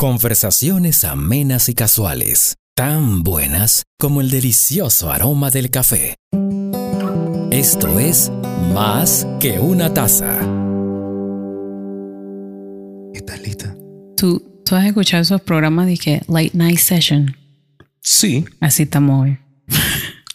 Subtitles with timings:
[0.00, 6.14] Conversaciones amenas y casuales, tan buenas como el delicioso aroma del café.
[7.50, 8.30] Esto es
[8.72, 10.38] Más que una taza.
[13.12, 13.74] ¿Estás lista?
[14.16, 17.36] ¿Tú, tú has escuchado esos programas de que Late Night Session.
[18.00, 18.44] Sí.
[18.60, 19.38] Así estamos hoy.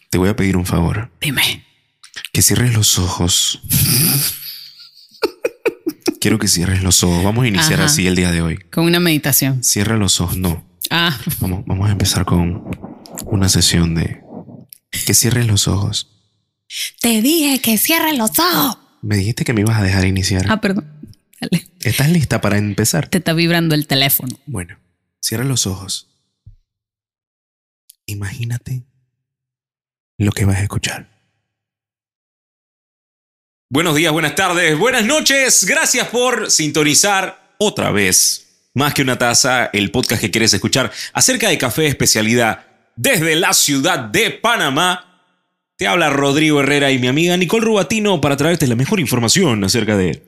[0.09, 1.09] Te voy a pedir un favor.
[1.21, 1.63] Dime.
[2.33, 3.61] Que cierres los ojos.
[6.23, 7.21] Quiero que cierres los ojos.
[7.21, 7.83] Vamos a iniciar Ajá.
[7.87, 8.57] así el día de hoy.
[8.71, 9.61] Con una meditación.
[9.61, 10.37] Cierra los ojos.
[10.37, 10.63] No.
[10.89, 12.63] Ah, Vamos, vamos a empezar con
[13.25, 14.21] una sesión de
[15.05, 16.07] que cierres los ojos.
[17.01, 18.77] te dije que cierres los ojos.
[19.01, 20.45] Me dijiste que me ibas a dejar iniciar.
[20.47, 20.89] Ah, perdón.
[21.41, 21.67] Dale.
[21.81, 23.09] ¿Estás lista para empezar?
[23.09, 24.39] Te está vibrando el teléfono.
[24.45, 24.77] Bueno,
[25.19, 26.07] cierra los ojos.
[28.05, 28.85] Imagínate
[30.17, 31.12] lo que vas a escuchar.
[33.73, 35.65] Buenos días, buenas tardes, buenas noches.
[35.65, 38.69] Gracias por sintonizar otra vez.
[38.75, 43.35] Más que una taza, el podcast que quieres escuchar acerca de café de especialidad desde
[43.35, 45.25] la ciudad de Panamá.
[45.75, 49.97] Te habla Rodrigo Herrera y mi amiga Nicole Rubatino para traerte la mejor información acerca
[49.97, 50.21] de...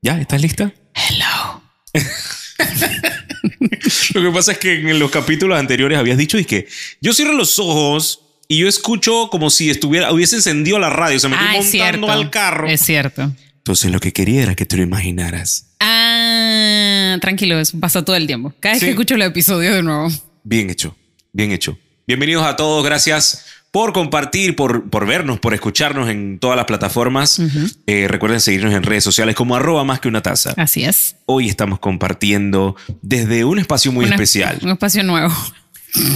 [0.00, 0.20] ¿Ya?
[0.20, 0.72] ¿Estás lista?
[0.94, 1.60] Hello.
[4.14, 6.68] Lo que pasa es que en los capítulos anteriores habías dicho y que
[7.00, 11.28] yo cierro los ojos y yo escucho como si estuviera hubiese encendido la radio, se
[11.28, 12.12] me Ah, estoy es montando cierto.
[12.12, 12.68] al carro.
[12.68, 13.32] Es cierto.
[13.58, 15.68] Entonces lo que quería era que te lo imaginaras.
[15.80, 18.52] Ah, tranquilo, eso pasa todo el tiempo.
[18.60, 18.86] Cada vez Sí.
[18.86, 20.08] que escucho el episodio de nuevo.
[20.44, 20.96] Bien hecho,
[21.32, 21.78] bien hecho.
[22.06, 27.40] Bienvenidos a todos, gracias por compartir, por, por vernos, por escucharnos en todas las plataformas.
[27.86, 30.52] Eh, recuerden seguirnos en redes sociales como arroba más que una taza.
[30.56, 31.16] Así es.
[31.26, 34.58] Hoy estamos compartiendo desde un espacio muy especial.
[34.62, 35.32] Un espacio nuevo.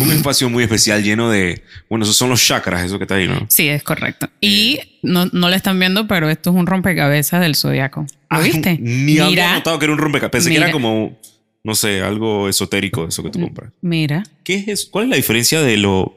[0.03, 1.63] Un espacio muy especial lleno de...
[1.91, 3.47] Bueno, esos son los chakras, eso que está ahí, ¿no?
[3.51, 4.29] Sí, es correcto.
[4.41, 8.01] Y no, no lo están viendo, pero esto es un rompecabezas del zodiaco.
[8.03, 8.79] ¿Lo Ah, viste?
[8.81, 10.33] Ni había notado que era un rompecabezas.
[10.33, 10.65] Pensé que Mira.
[10.67, 11.19] era como,
[11.63, 13.71] no sé, algo esotérico eso que tú compras.
[13.83, 14.23] Mira.
[14.45, 14.89] ¿Qué es eso?
[14.91, 16.17] ¿Cuál es la diferencia de lo...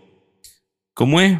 [0.93, 1.37] ¿Cómo es?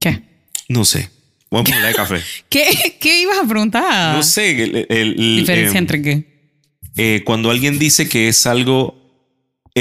[0.00, 0.22] ¿Qué?
[0.68, 1.10] No sé.
[1.50, 2.20] Vamos a hablar de café.
[2.48, 4.16] ¿Qué, qué ibas a preguntar?
[4.16, 4.62] No sé.
[4.64, 6.30] El, el- el- ¿Diferencia eh, entre qué?
[6.96, 8.98] eh, cuando alguien dice que es algo...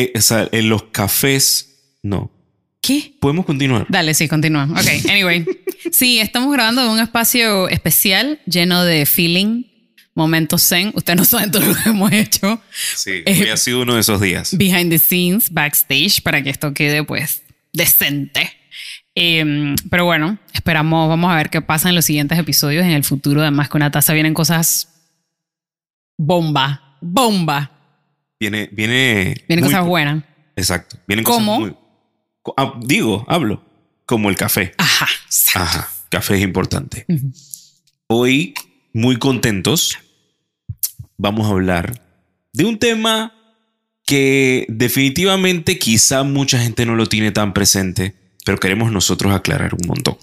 [0.04, 1.66] eh, o sea, en los cafés...
[2.04, 2.32] No.
[2.82, 3.14] ¿Qué?
[3.20, 3.86] Podemos continuar.
[3.90, 4.66] Dale, sí, continúa.
[4.72, 5.46] Ok, anyway.
[5.92, 9.64] Sí, estamos grabando en un espacio especial lleno de feeling,
[10.14, 10.92] momentos zen.
[10.94, 12.62] Ustedes no saben todo lo que hemos hecho
[12.96, 14.56] Sí, Eh, hoy ha sido uno de esos días.
[14.58, 18.52] behind the scenes, backstage, para que esto quede pues decente.
[19.16, 22.84] Eh, pero bueno, esperamos, vamos a ver qué pasa en los siguientes episodios.
[22.84, 24.90] En el futuro, además, con una taza vienen cosas
[26.18, 27.72] bomba, bomba.
[28.40, 28.70] Viene...
[28.72, 29.44] Viene...
[29.48, 30.24] Vienen muy- cosas buenas.
[30.56, 30.98] Exacto.
[31.08, 31.58] Vienen ¿Cómo?
[31.60, 31.76] cosas
[32.46, 32.54] muy...
[32.58, 33.64] ah, digo, hablo.
[34.06, 34.74] Como el café.
[34.78, 35.08] Ajá.
[35.26, 35.60] exacto.
[35.62, 37.06] Ajá, café es importante.
[38.08, 38.54] Hoy,
[38.94, 39.98] muy contentos,
[41.18, 42.02] vamos a hablar
[42.54, 43.34] de un tema
[44.06, 49.88] que definitivamente quizá mucha gente no lo tiene tan presente, pero queremos nosotros aclarar un
[49.88, 50.18] montón.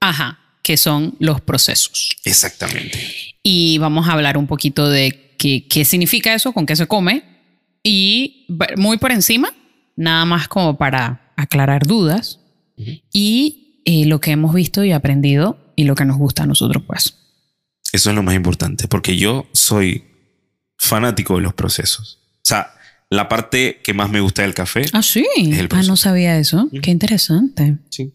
[0.00, 2.16] Ajá, que son los procesos.
[2.24, 2.98] Exactamente.
[3.44, 7.22] y vamos a hablar un poquito de qué, qué significa eso, con qué se come
[7.82, 8.46] y
[8.76, 9.52] muy por encima,
[9.96, 12.40] nada más como para aclarar dudas
[13.12, 16.82] y eh, lo que hemos visto y aprendido y lo que nos gusta a nosotros
[16.86, 17.16] pues.
[17.92, 20.04] Eso es lo más importante, porque yo soy
[20.76, 22.18] fanático de los procesos.
[22.36, 22.70] O sea,
[23.10, 24.84] la parte que más me gusta del café.
[24.92, 25.26] Ah, sí.
[25.36, 25.90] el Ah, proceso.
[25.90, 26.68] no sabía eso.
[26.82, 27.78] Qué interesante.
[27.88, 28.12] Sí.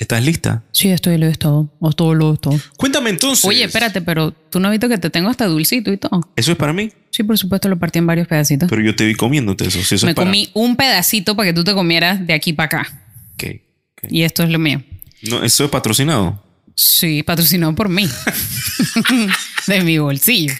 [0.00, 0.64] ¿Estás lista?
[0.72, 1.72] Sí, estoy lo todo.
[1.78, 2.58] O todo lo todo.
[2.76, 3.44] Cuéntame entonces.
[3.44, 6.32] Oye, espérate, pero tú no has visto que te tengo hasta dulcito y todo.
[6.34, 6.90] ¿Eso es para mí?
[7.10, 8.68] Sí, por supuesto, lo partí en varios pedacitos.
[8.68, 9.80] Pero yo te vi comiéndote eso.
[9.82, 12.52] Si eso Me es para comí un pedacito para que tú te comieras de aquí
[12.52, 13.02] para acá.
[13.34, 13.44] Ok,
[13.92, 14.10] ok.
[14.10, 14.82] Y esto es lo mío.
[15.22, 16.42] No, ¿Eso es patrocinado?
[16.74, 18.08] Sí, patrocinado por mí.
[19.68, 20.54] de mi bolsillo.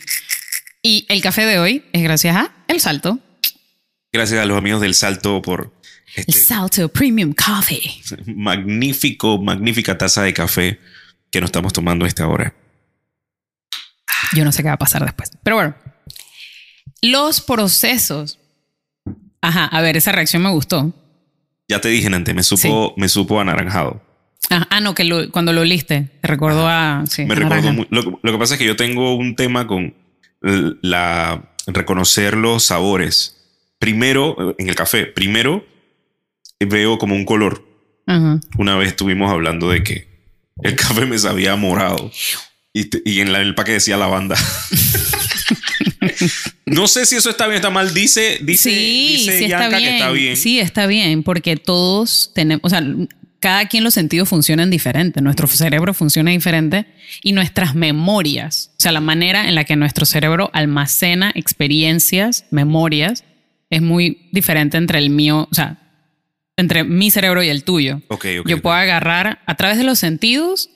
[0.81, 3.19] Y el café de hoy es gracias a El Salto.
[4.13, 5.73] Gracias a los amigos del Salto por
[6.17, 8.03] este Salto Premium Coffee.
[8.35, 10.79] magnífico, magnífica taza de café
[11.31, 12.55] que nos estamos tomando a esta hora.
[14.35, 15.31] Yo no sé qué va a pasar después.
[15.43, 15.75] Pero bueno,
[17.03, 18.39] los procesos.
[19.41, 20.93] Ajá, a ver, esa reacción me gustó.
[21.69, 24.03] Ya te dije antes, me supo, me supo anaranjado.
[24.51, 27.05] Ah, ah, no, que lo- cuando lo oliste, te recordó a.
[27.09, 29.95] Sí, Me recordó lo, lo que pasa es que yo tengo un tema con
[30.41, 33.37] la reconocer los sabores.
[33.79, 35.65] Primero, en el café, primero
[36.61, 37.67] veo como un color.
[38.07, 38.41] Ajá.
[38.59, 40.09] Una vez estuvimos hablando de que
[40.63, 42.11] el café me sabía morado
[42.73, 44.37] y, te- y en la- el paquete decía lavanda.
[46.67, 47.93] no sé si eso está bien o está mal.
[47.95, 49.81] Dice, dice, sí, dice sí está bien.
[49.83, 50.37] que está bien.
[50.37, 52.83] Sí, está bien, porque todos tenemos, o sea,
[53.41, 56.87] cada quien los sentidos funcionan diferente, nuestro cerebro funciona diferente
[57.23, 63.25] y nuestras memorias, o sea, la manera en la que nuestro cerebro almacena experiencias, memorias,
[63.71, 65.79] es muy diferente entre el mío, o sea,
[66.57, 68.01] entre mi cerebro y el tuyo.
[68.09, 68.49] Ok, ok.
[68.49, 70.71] Yo puedo agarrar a través de los sentidos,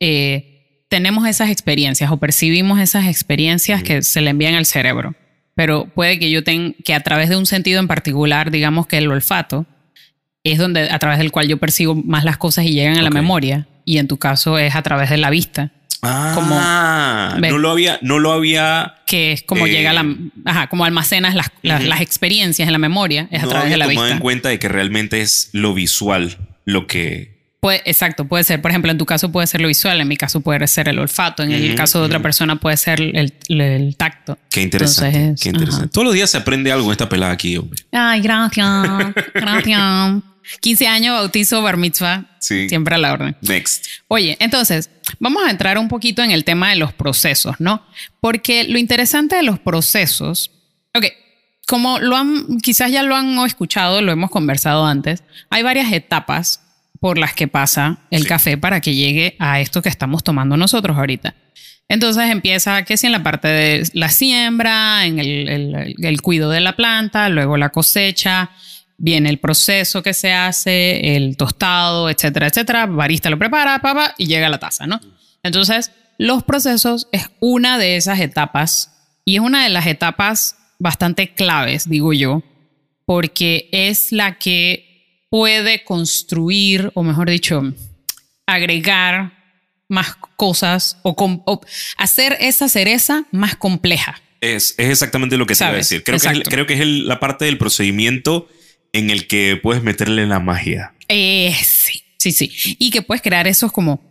[0.00, 5.14] eh, tenemos esas experiencias o percibimos esas experiencias que se le envían al cerebro.
[5.54, 8.98] Pero puede que yo tenga que a través de un sentido en particular, digamos que
[8.98, 9.66] el olfato,
[10.42, 13.10] es donde a través del cual yo percibo más las cosas y llegan a la
[13.10, 13.68] memoria.
[13.84, 15.72] Y en tu caso es a través de la vista,
[16.02, 17.50] Ah, Ve.
[17.50, 20.06] no lo había, no lo había, que es como Eh, llega la,
[20.46, 21.88] ajá, como almacenas las, las, Ujú.
[21.88, 24.14] las experiencias en la memoria, es a no través había de la tomado vista.
[24.16, 27.38] en cuenta de que realmente es lo visual lo que.
[27.60, 30.16] Puede, exacto, puede ser, por ejemplo, en tu caso puede ser lo visual, en mi
[30.16, 32.22] caso puede ser el olfato, en el Ujú, caso de otra ujú.
[32.22, 34.38] persona puede ser el, el- el tacto.
[34.48, 35.18] Qué interesante.
[35.18, 35.88] Entonces, qué interesante.
[35.88, 37.82] Todos los días se aprende algo en esta pelada aquí, hombre.
[37.92, 38.66] Ay, gracias,
[39.34, 40.22] gracias.
[40.60, 42.68] 15 años, bautizo, bar mitzvah, Sí.
[42.68, 43.36] siempre a la orden.
[43.42, 43.86] Next.
[44.08, 47.84] Oye, entonces, vamos a entrar un poquito en el tema de los procesos, ¿no?
[48.20, 50.50] Porque lo interesante de los procesos,
[50.94, 51.04] ok,
[51.66, 56.62] como lo han, quizás ya lo han escuchado, lo hemos conversado antes, hay varias etapas
[57.00, 58.28] por las que pasa el Sí.
[58.28, 61.34] café para que llegue a esto que estamos tomando nosotros ahorita.
[61.88, 66.50] Entonces empieza, que si en la parte de la siembra, en el, el- el cuidado
[66.52, 68.50] de la planta, luego la cosecha,
[69.02, 72.84] viene el proceso que se hace, el tostado, etcétera, etcétera.
[72.86, 75.00] Barista lo prepara, papá, y llega a la taza, ¿no?
[75.42, 78.92] Entonces, los procesos es una de esas etapas
[79.24, 82.42] y es una de las etapas bastante claves, digo yo,
[83.06, 87.62] porque es la que puede construir, o mejor dicho,
[88.46, 89.32] agregar
[89.88, 91.14] más cosas o,
[91.46, 91.60] o
[91.96, 94.20] hacer esa cereza más compleja.
[94.40, 96.02] Es, es exactamente lo que te iba a decir.
[96.04, 98.48] Creo que es, creo que es el- la parte del procedimiento
[98.92, 100.94] en el que puedes meterle la magia.
[101.08, 102.76] Eh, sí, sí, sí.
[102.78, 104.08] Y que puedes crear esos como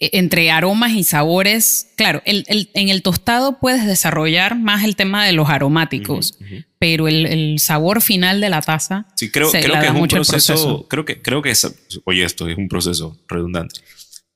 [0.00, 1.88] eh, entre aromas y sabores.
[1.96, 6.38] Claro, el- el- en el tostado puedes desarrollar más el tema de los aromáticos,
[6.80, 9.92] pero el, el sabor final de la taza Sí, creo, se creo la que da
[9.94, 11.72] es un proceso, Creo que, creo que es.
[12.04, 13.80] Oye, esto es un proceso redundante.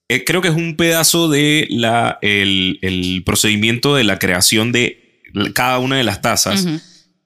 [0.08, 5.20] Eh, creo que es un pedazo de la, el, el procedimiento de la creación de
[5.54, 6.66] cada una de las tazas,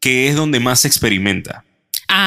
[0.01, 1.65] que es donde más se experimenta.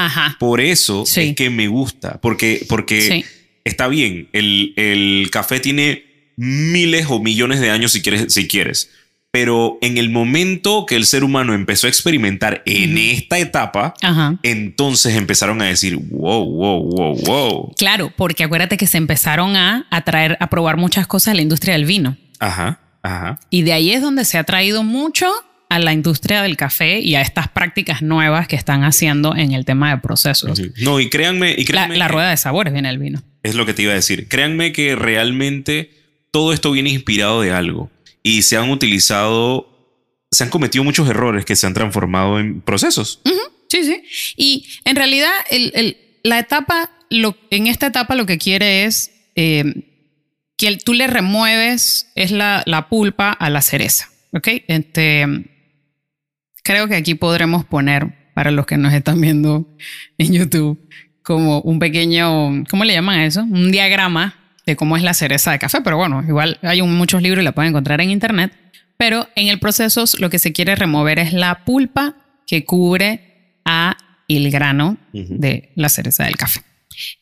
[0.06, 0.36] Ajá.
[0.40, 1.22] Por eso Sí.
[1.22, 3.26] es que me gusta, porque, porque Sí.
[3.64, 6.06] está bien, el, el café tiene
[6.36, 8.92] miles o millones de años si quieres, si quieres.
[9.30, 14.40] Pero en el momento que el ser humano empezó a experimentar en esta etapa, Ajá.
[14.42, 17.74] entonces empezaron a decir, wow, wow, wow, wow.
[17.78, 21.74] Claro, porque acuérdate que se empezaron a atraer, a probar muchas cosas a la industria
[21.74, 22.18] del vino.
[22.40, 23.40] Ajá, ajá.
[23.50, 25.28] Y de ahí es donde se ha traído mucho
[25.70, 29.66] a la industria del café y a estas prácticas nuevas que están haciendo en el
[29.66, 30.62] tema de procesos.
[30.82, 33.22] No, y créanme, y La, créanme la rueda de sabores viene el vino.
[33.44, 34.28] es lo que te iba a decir.
[34.28, 35.92] Créanme que realmente
[36.32, 37.90] todo esto viene inspirado de algo
[38.24, 39.68] y se han utilizado,
[40.32, 43.22] se han cometido muchos errores que se han transformado en procesos.
[43.70, 44.02] Sí, sí.
[44.38, 49.12] Y en realidad, el- el- la etapa, lo, en esta etapa lo que quiere es
[49.36, 49.64] eh,
[50.58, 54.10] que el- tú le remueves es la, la pulpa a la cereza.
[54.34, 54.48] ¿Ok?
[54.68, 55.26] Este,
[56.68, 59.68] creo que aquí podremos poner, para los que nos están viendo
[60.18, 60.78] en YouTube,
[61.24, 63.42] como un pequeño, ¿cómo le llaman a eso?
[63.44, 64.36] Un diagrama
[64.66, 65.80] de cómo es la cereza de café.
[65.82, 68.52] Pero bueno, igual hay un- muchos libros y la pueden encontrar en internet.
[68.98, 72.16] Pero en el proceso lo que se quiere remover es la pulpa
[72.46, 73.96] que cubre a
[74.28, 75.36] el grano Ujú.
[75.38, 76.62] de la cereza del café.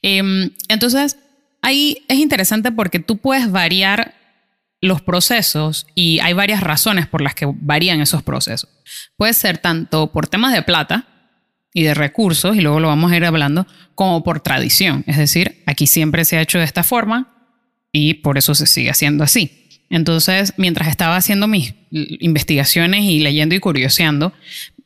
[0.02, 1.18] Em, entonces,
[1.62, 4.14] ahí es interesante porque tú puedes variar
[4.86, 8.70] los procesos y hay varias razones por las que varían esos procesos.
[9.18, 11.08] Puede ser tanto por temas de plata
[11.74, 15.04] y de recursos, y luego lo vamos a ir hablando, como por tradición.
[15.08, 17.52] Es decir, aquí siempre se ha hecho de esta forma
[17.92, 19.66] y por eso se sigue haciendo así.
[19.90, 24.34] Entonces, mientras estaba haciendo mis investigaciones y leyendo y curioseando,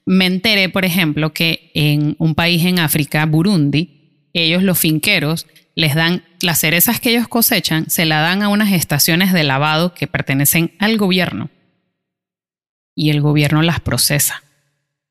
[0.06, 5.46] me enteré, por ejemplo, que en un país en África, Burundi, ellos los finqueros
[5.80, 9.94] les dan las cerezas que ellos cosechan, se la dan a unas estaciones de lavado
[9.94, 11.50] que pertenecen al gobierno.
[12.96, 14.44] Y el gobierno las procesa.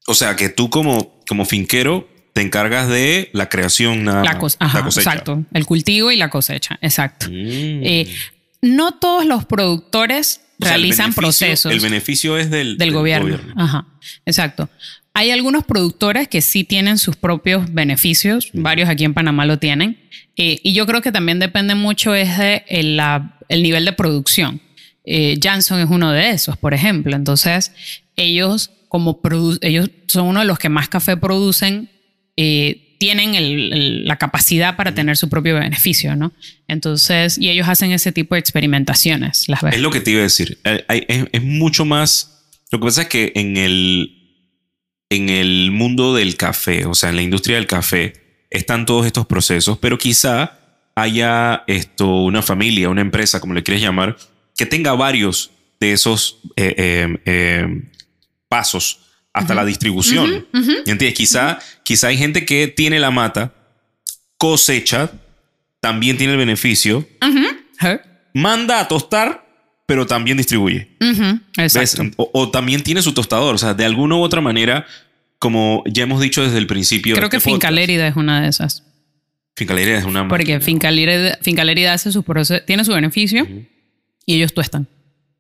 [0.06, 4.38] O sea, que tú como, como finquero te encargas de la creación La, ajá, la
[4.84, 5.10] cosecha.
[5.10, 5.42] exacto.
[5.54, 7.28] El cultivo y la cosecha, exacto.
[7.28, 7.82] Mm.
[7.82, 8.14] Eh,
[8.60, 13.40] no todos los productores O sea, el realizan procesos El beneficio es del, del gobierno.
[13.56, 13.87] Ajá,
[14.26, 14.68] exacto.
[15.14, 19.98] Hay algunos productores que sí tienen sus propios beneficios, varios aquí en Panamá lo tienen,
[20.38, 23.92] eh, y yo creo que también depende mucho es de el, la- el nivel de
[23.92, 24.61] producción.
[25.04, 27.14] Eh, Janssen es uno de esos, por ejemplo.
[27.16, 27.73] Entonces,
[28.16, 29.21] ellos como
[29.61, 31.90] ellos son uno de los que más café producen,
[32.37, 36.33] eh, tienen el- el- la capacidad para tener su propio beneficio, ¿no?
[36.68, 39.75] Entonces, y ellos hacen ese tipo de experimentaciones, las ves.
[39.75, 40.59] Es lo que te iba a decir.
[40.64, 42.47] Eh, Es, es mucho más.
[42.71, 44.14] Lo que pasa es que en el.
[45.11, 48.12] en el mundo del café, o sea, en la industria del café,
[48.50, 50.58] están todos estos procesos, pero quizá
[50.94, 54.16] haya esto, una familia, una empresa, como le quieres llamar,
[54.56, 55.50] que tenga varios
[55.80, 57.82] de esos eh, eh, eh,
[58.48, 59.00] pasos
[59.32, 60.46] hasta la distribución.
[60.52, 61.14] ¿Entiendes?
[61.14, 63.54] Quizá, quizá hay gente que tiene la mata,
[64.36, 65.12] cosecha,
[65.80, 67.06] también tiene el beneficio,
[68.34, 69.46] manda a tostar,
[69.86, 70.96] pero también distribuye.
[71.56, 72.02] Exacto.
[72.16, 73.54] O, o también tiene su tostador.
[73.54, 74.86] O sea, de alguna u otra manera,
[75.38, 77.14] como ya hemos dicho desde el principio.
[77.14, 78.85] Creo que este Finca podcast, Lérida es una de esas.
[79.57, 80.28] Finca Lérida es una.
[80.28, 80.61] Porque máquina.
[80.61, 83.47] Finca Lérida, Finca Lérida hace su proceso, tiene su beneficio
[84.26, 84.88] y ellos tuestan.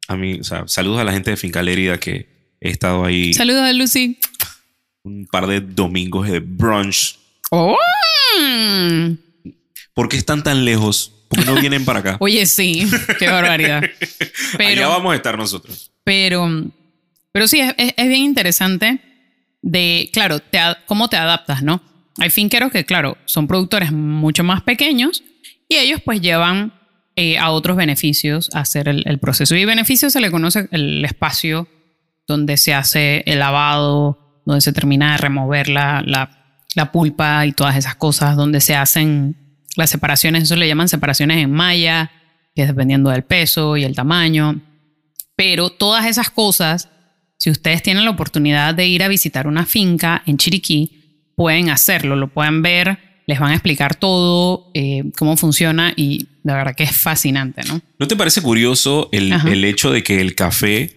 [0.08, 2.28] A mí, o sea, saludos a la gente de Finca Lérida que
[2.60, 4.18] he estado ahí Saludos a Lucy.
[5.02, 7.18] un par de domingos de brunch.
[7.50, 7.76] Oh.
[9.94, 11.12] ¿Por qué están tan lejos?
[11.28, 12.16] ¿Por qué no vienen para acá?
[12.20, 12.86] Oye, sí,
[13.18, 13.82] qué barbaridad.
[14.56, 15.90] Pero, Allá vamos a estar nosotros.
[16.04, 16.64] pero,
[17.32, 18.98] pero sí, es- es bien interesante
[19.62, 20.40] de, claro,
[20.86, 21.82] cómo te adaptas, ¿no?
[22.18, 25.22] Hay finqueros que, claro, son productores mucho más pequeños
[25.68, 26.72] y ellos pues llevan
[27.16, 29.54] eh, a otros beneficios a hacer el, el proceso.
[29.54, 31.68] Y beneficio se le conoce el espacio
[32.26, 36.30] donde se hace el lavado, donde se termina de remover la, la,
[36.74, 39.36] la pulpa y todas esas cosas, donde se hacen
[39.76, 42.10] las separaciones, eso le llaman separaciones en malla,
[42.54, 44.60] que es dependiendo del peso y el tamaño.
[45.36, 46.88] Pero todas esas cosas,
[47.38, 52.16] si ustedes tienen la oportunidad de ir a visitar una finca en Chiriquí, pueden hacerlo,
[52.16, 56.82] lo pueden ver, les van a explicar todo, eh, cómo funciona y de verdad que
[56.84, 57.80] es fascinante, ¿no?
[57.98, 60.94] ¿No te parece curioso el, el hecho de que el café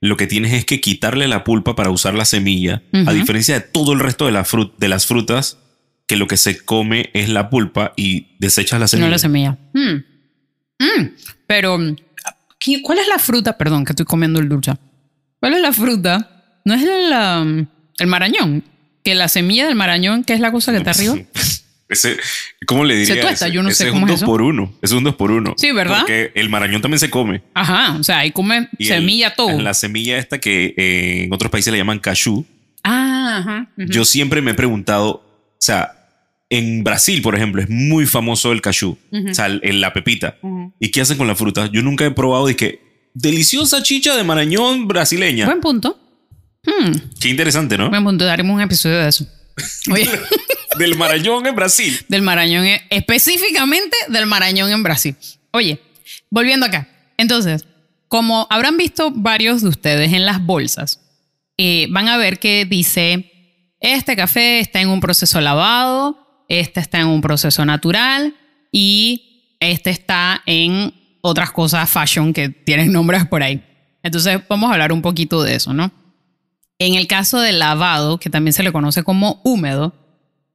[0.00, 3.60] lo que tienes es que quitarle la pulpa para usar la semilla, a diferencia de
[3.60, 5.58] todo el resto de, la frut- de las frutas,
[6.06, 9.06] que lo que se come es la pulpa y desechas la semilla?
[9.06, 9.56] No la semilla.
[9.72, 9.94] Mm.
[10.78, 11.10] Mm.
[11.46, 11.78] Pero,
[12.58, 13.56] ¿qué- ¿cuál es la fruta?
[13.56, 14.72] Perdón, que estoy comiendo el dulce.
[15.44, 16.30] ¿Cuál es la fruta?
[16.64, 17.42] ¿No es la-
[17.98, 18.64] el marañón?
[19.02, 21.18] Que la semilla del marañón, que es la cosa que está arriba.
[21.90, 22.16] Ese,
[22.66, 23.14] ¿Cómo le diría?
[23.16, 23.54] Se tuesta, ese?
[23.54, 24.26] yo no Ese sé es cómo un es dos eso.
[24.26, 24.72] por uno.
[24.80, 25.52] Es un dos por uno.
[25.58, 25.98] Sí, ¿verdad?
[26.00, 27.42] Porque el marañón también se come.
[27.52, 29.60] Ajá, o sea, ahí come Y el- semilla todo.
[29.60, 32.46] La semilla esta que eh, en otros países le llaman cashew.
[32.82, 33.68] Ah, ajá.
[33.76, 35.92] Yo siempre me he preguntado, o sea,
[36.48, 40.38] en Brasil, por ejemplo, es muy famoso el cashew, o sea, el- la pepita.
[40.80, 41.66] ¿Y qué hacen con la fruta?
[41.70, 45.46] Yo nunca he probado y que deliciosa chicha de marañón brasileña.
[45.46, 45.98] Buen punto.
[46.64, 47.90] Hmm, Qué interesante, ¿no?
[47.90, 48.24] buen punto.
[48.24, 49.26] Daremos un episodio de eso.
[49.90, 50.08] Oye,
[50.78, 52.00] Del marañón en Brasil.
[52.08, 55.14] del Marañón, en- específicamente del Marañón en Brasil.
[55.52, 55.80] Oye,
[56.30, 56.88] volviendo acá.
[57.16, 57.64] Entonces,
[58.08, 61.00] como habrán visto varios de ustedes en las bolsas,
[61.58, 63.30] eh, van a ver que dice,
[63.78, 68.34] este café está en un proceso lavado, este está en un proceso natural
[68.72, 70.92] y este está en
[71.26, 73.62] otras cosas fashion que tienen nombres por ahí.
[74.02, 75.90] Entonces, vamos a hablar un poquito de eso, ¿no?
[76.78, 79.94] En el caso del lavado, que también se le conoce como húmedo,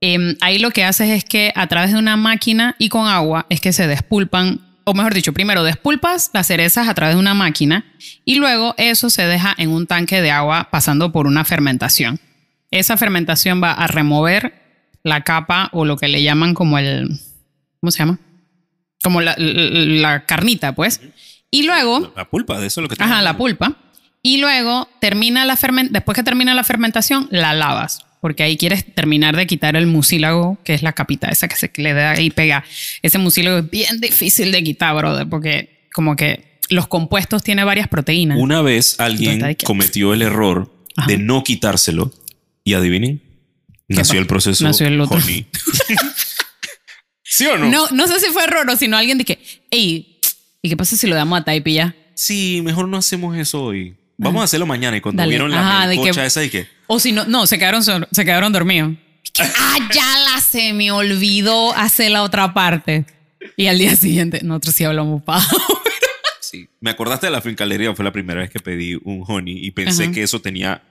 [0.01, 3.45] Em, ahí lo que haces es que a través de una máquina y con agua
[3.49, 7.33] es que se despulpan, o mejor dicho, primero despulpas las cerezas a través de una
[7.33, 7.85] máquina
[8.23, 12.19] y luego eso se deja en un tanque de agua pasando por una fermentación.
[12.71, 14.53] Esa fermentación va a remover
[15.03, 17.19] la capa o lo que le llaman como el,
[17.81, 18.19] ¿cómo se llama?
[19.03, 21.01] Como la, la- la carnita, pues.
[21.51, 23.75] Y luego La pulpa, de eso es lo que te Ajá, la pulpa.
[24.22, 28.06] Y luego termina la fermen- después que termina la fermentación, la lavas.
[28.22, 31.72] Porque ahí quieres terminar de quitar el mucílago, que es la capita esa que se
[31.77, 32.65] le da y pega.
[33.01, 37.88] Ese mucílago es bien difícil de quitar, brother, porque como que los compuestos tienen varias
[37.88, 38.38] proteínas.
[38.38, 41.08] Una vez alguien Entonces, cometió el error Ajá.
[41.08, 42.12] de no quitárselo
[42.65, 43.22] y adivinen,
[43.88, 45.18] nació el proceso nació el otro.
[47.29, 47.69] ¿Sí o no?
[47.69, 49.39] no, no sé si fue error o si no alguien dije,
[49.71, 50.19] hey,
[50.62, 51.95] ¿y qué pasa si lo damos a Taipi ya?
[52.15, 53.95] Sí, mejor no hacemos eso hoy.
[54.17, 54.98] Vamos a hacerlo mañana.
[54.98, 55.29] Y cuando Dale.
[55.29, 55.95] vieron la Ajá, de
[56.25, 58.93] esa y que O si no, no, se quedaron, sor- se quedaron dormidos.
[59.39, 63.05] ah, ya la se me olvidó hacer la otra parte.
[63.55, 65.55] Y al día siguiente, nosotros sí hablamos paja.
[66.41, 66.67] Sí.
[66.81, 70.05] Me acordaste de la fincalería, fue la primera vez que pedí un honey y pensé
[70.05, 70.12] Ajá.
[70.13, 70.81] que eso tenía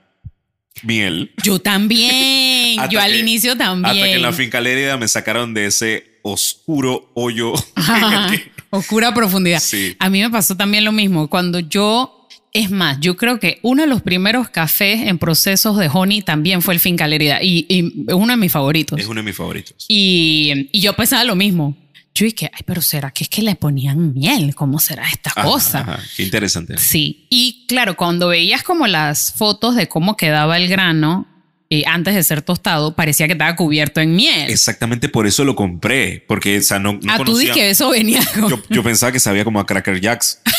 [0.84, 1.32] miel.
[1.42, 2.78] Yo también.
[2.78, 3.86] Hasta Yo al que- inicio también.
[3.96, 7.52] Hasta que en la fincalería me sacaron de ese oscuro hoyo.
[7.74, 8.30] Ajá,
[8.70, 9.60] Oscura profundidad.
[9.60, 9.96] Sí.
[9.98, 11.28] A mí me pasó también lo mismo.
[11.28, 15.88] Cuando yo, es más, yo creo que uno de los primeros cafés en procesos de
[15.90, 18.98] honey también fue el Finca Lerida y, y es uno de mis favoritos.
[19.00, 19.86] es uno de mis favoritos.
[19.88, 21.76] Y, y yo pensaba lo mismo.
[22.14, 24.54] Yo dije, ay, pero ¿será que es que le ponían miel?
[24.54, 25.78] ¿Cómo será esta Ajá, cosa?
[25.80, 26.00] ajá.
[26.16, 26.76] Qué interesante.
[26.76, 27.26] Sí.
[27.30, 31.26] Y claro, cuando veías como las fotos de cómo quedaba el grano
[31.70, 34.50] eh, antes de ser tostado, parecía que estaba cubierto en miel.
[34.50, 36.24] Exactamente por eso lo compré.
[36.26, 37.40] Porque o sea, no, no ah, tú conocía.
[37.40, 38.48] dices que eso venía con...
[38.50, 40.40] yo, yo pensaba que sabía como a Cracker Jacks.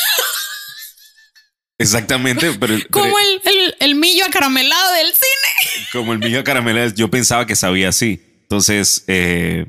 [1.78, 5.86] Exactamente, pero, Como pero- el, el, el millo acaramelado del cine.
[5.92, 8.20] como el millo caramelo, yo pensaba que sabía así.
[8.42, 9.64] Entonces, eh,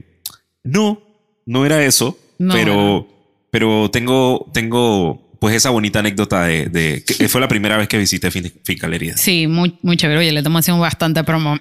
[0.64, 1.02] no,
[1.46, 3.08] no era eso, No, pero,
[3.50, 7.98] pero tengo, tengo pues esa bonita anécdota de, de que fue la primera vez que
[7.98, 9.18] visité Fin- Finca Lerida.
[9.18, 10.20] Sí, muy, muy chévere.
[10.20, 11.58] Oye, le estamos haciendo bastante promo.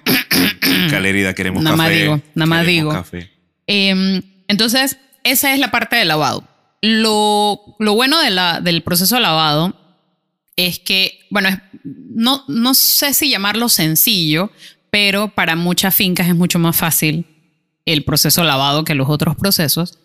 [0.61, 1.99] Finca Lerida, queremos Nada más café.
[2.01, 2.91] digo, nada más digo.
[2.91, 3.31] café.
[3.65, 6.47] Eh, entonces, esa es la parte del lavado.
[6.83, 9.75] Lo, lo bueno de la, del proceso de lavado
[10.55, 14.51] es que, bueno, es- no, no sé si llamarlo sencillo,
[14.91, 17.25] pero para muchas fincas es mucho más fácil
[17.85, 19.97] el proceso lavado que los otros procesos.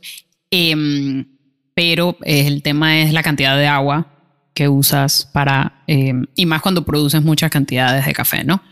[0.50, 1.26] Em,
[1.76, 4.06] pero eh, el tema es la cantidad de agua
[4.54, 8.62] que usas para, em, y más cuando produces muchas cantidades de café, ¿no?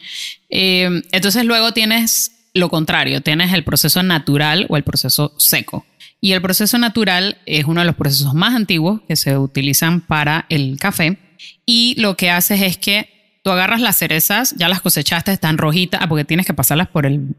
[0.49, 5.84] Em, entonces luego tienes lo contrario, tienes el proceso natural o el proceso seco.
[6.20, 10.46] Y el proceso natural es uno de los procesos más antiguos que se utilizan para
[10.49, 11.18] el café.
[11.66, 16.00] Y lo que haces es que tú agarras las cerezas, ya las cosechaste, están rojitas,
[16.02, 17.37] ah, porque tienes que pasarlas por el...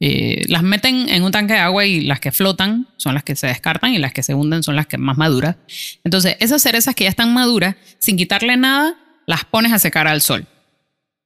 [0.00, 3.34] eh, las meten en un tanque de agua y las que flotan son las que
[3.34, 5.56] se descartan y las que se hunden son las que más maduras.
[6.04, 10.20] Entonces, esas cerezas que ya están maduras, sin quitarle nada, las pones a secar al
[10.20, 10.46] sol.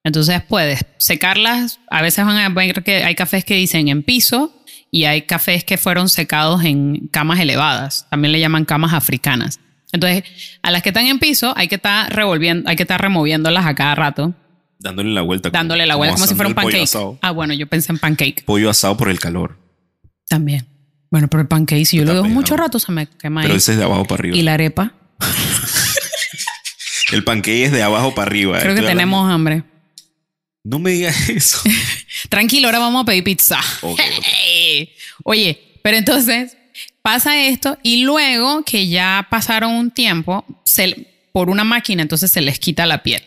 [0.05, 1.81] Entonces puedes secarlas.
[1.89, 5.65] A veces van a ver que hay cafés que dicen en piso y hay cafés
[5.65, 8.07] que fueron secados en camas elevadas.
[8.11, 9.61] También le llaman camas africanas.
[9.93, 10.25] Entonces,
[10.63, 13.75] a las que están en piso hay que estar revolviendo, hay que estar removiéndolas a
[13.75, 14.35] cada rato,
[14.83, 15.51] Dándole la vuelta.
[15.51, 16.83] dándole la vuelta como si fuera un pancake.
[16.83, 17.19] asado.
[17.23, 19.59] Ah, bueno, yo pensé en pancake Pollo asado por el calor.
[20.29, 20.67] también.
[21.11, 23.59] Bueno, pero el pancake, si yo lo dejo mucho rato, se me quema Pero ahí.
[23.59, 24.37] ese es de abajo para arriba.
[24.37, 24.95] Y la arepa,
[27.13, 28.53] El pancake es de abajo para arriba.
[28.59, 29.63] creo que hablando- tenemos hambre.
[30.65, 31.59] No me digas eso.
[32.31, 33.61] Tranquilo, ahora vamos a pedir pizza.
[35.25, 36.57] Oye, pero entonces
[37.03, 42.41] pasa esto y luego que ya pasaron un tiempo, se- por una máquina, entonces se
[42.41, 43.23] les quita la piel.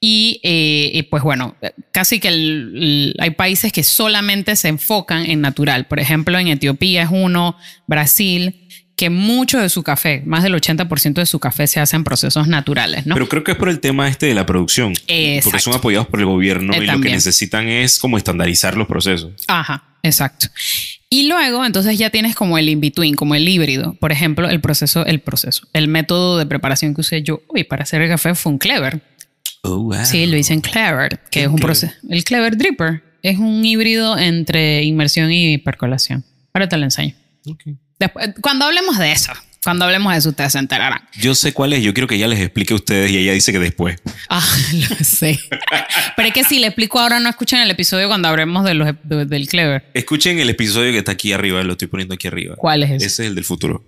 [0.00, 1.56] Y, eh, y, pues bueno,
[1.92, 5.86] casi que el- el- hay países que solamente se enfocan en natural.
[5.86, 7.56] Por ejemplo, en Etiopía es uno,
[7.88, 12.04] Brasil, que mucho de su café, más del 80% de su café se hace en
[12.04, 13.14] procesos naturales, ¿no?
[13.14, 14.92] Pero creo que es por el tema este de la producción.
[15.06, 15.44] Exacto.
[15.50, 18.86] Porque son apoyados por el gobierno Eh, y lo que necesitan es como estandarizar los
[18.88, 19.32] procesos.
[19.46, 20.48] Ajá, exacto.
[21.10, 23.94] Y luego, entonces ya tienes como el in-between, como el híbrido.
[23.94, 27.84] Por ejemplo, el proceso, el proceso, el método de preparación que usé yo hoy para
[27.84, 29.00] hacer el café fue un Clever.
[29.74, 30.04] Oh, wow.
[30.04, 31.92] Sí, lo hice en Clever, que ¿Qué es un proceso.
[32.08, 36.24] El Clever Dripper es un híbrido entre inmersión y percolación.
[36.54, 37.14] Ahora te lo enseño.
[37.98, 39.32] Después, cuando hablemos de eso,
[39.64, 41.00] cuando hablemos de eso, ustedes se enterarán.
[41.18, 41.82] Yo sé cuál es.
[41.82, 43.96] Yo quiero que ella les explique a ustedes y ella dice que después.
[44.28, 44.44] Ah,
[44.90, 45.38] lo sé.
[46.16, 48.88] Pero es que si le explico ahora, no escuchan el episodio cuando hablemos de los,
[49.02, 49.84] de- del Clever.
[49.94, 51.62] Escuchen el episodio que está aquí arriba.
[51.64, 52.54] Lo estoy poniendo aquí arriba.
[52.56, 53.06] ¿Cuál es ese?
[53.06, 53.84] Ese es el del futuro.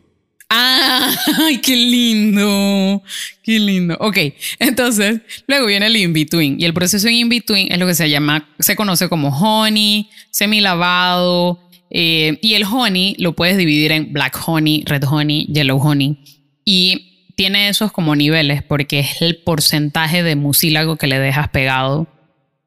[0.52, 3.02] Ay, qué lindo.
[3.42, 3.96] Qué lindo.
[4.00, 4.18] Ok,
[4.58, 6.60] entonces luego viene el in-between.
[6.60, 11.60] Y el proceso en in-between es lo que se llama, se conoce como honey, semi-lavado.
[11.92, 16.18] eh, y el honey lo puedes dividir en black honey, red honey, yellow honey.
[16.64, 22.06] Y tiene esos como niveles porque es el porcentaje de mucílago que le dejas pegado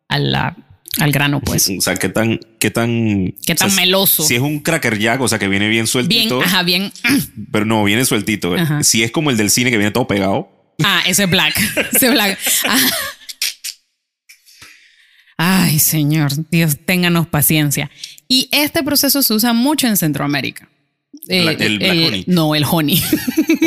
[0.09, 0.57] a la-
[0.99, 1.69] al grano, pues.
[1.77, 3.33] O sea, qué tan, qué tan.
[3.45, 4.23] Qué tan o sea, meloso.
[4.23, 6.41] Si es un cracker jack, o sea, que viene bien Bien, sueltito.
[6.41, 6.91] ajá, bien.
[7.51, 8.55] Pero no, viene sueltito.
[8.55, 8.83] Ajá.
[8.83, 10.49] Si es como el del cine que viene todo pegado.
[10.83, 11.55] Ah, ese black.
[11.93, 12.37] Ese black.
[12.67, 12.79] Ah.
[15.37, 17.89] Ay, señor, Dios, ténganos paciencia.
[18.27, 20.69] Y este proceso se usa mucho en Centroamérica.
[21.27, 22.23] Eh, Black- el black honey.
[22.27, 23.01] No, el honey.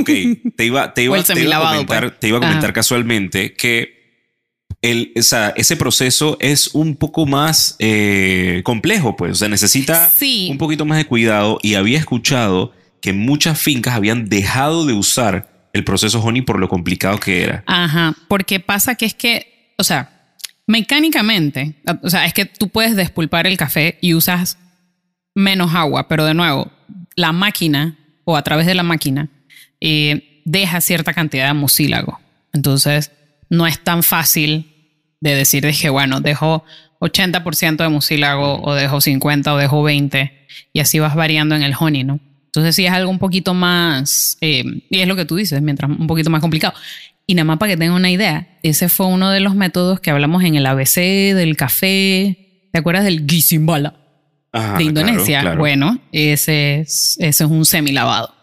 [0.00, 0.10] Ok,
[0.56, 2.20] te iba, te iba, el te iba a comentar, pues.
[2.20, 3.95] te iba a comentar casualmente que
[4.82, 9.32] el, ese proceso es un poco más eh, complejo, pues.
[9.32, 10.48] O sea, necesita Sí.
[10.50, 11.58] un poquito más de cuidado.
[11.62, 16.68] Y había escuchado que muchas fincas habían dejado de usar el proceso honey por lo
[16.68, 17.62] complicado que era.
[17.66, 20.34] Ajá, porque pasa que es que, o sea,
[20.66, 24.58] mecánicamente, o sea, es que tú puedes despulpar el café y usas
[25.34, 26.70] menos agua, pero de nuevo,
[27.14, 29.28] la máquina o a través de la máquina
[29.80, 32.20] eh, deja cierta cantidad de mucílago.
[32.52, 33.10] Entonces,
[33.50, 34.72] no es tan fácil
[35.20, 36.64] de decir, dije, bueno, dejo
[37.00, 41.74] 80% de mucílago o dejo 50 o dejo 20 y así vas variando en el
[41.78, 42.20] honey, ¿no?
[42.46, 45.90] Entonces sí es algo un poquito más, eh, y es lo que tú dices, mientras
[45.90, 46.74] un poquito más complicado.
[47.26, 50.10] Y nada más para que tengan una idea, ese fue uno de los métodos que
[50.10, 52.68] hablamos en el ABC del café.
[52.72, 53.94] ¿Te acuerdas del Gisimbala
[54.78, 55.40] de Indonesia?
[55.40, 55.58] claro, claro.
[55.58, 58.35] Bueno, ese es, ese es un semilavado.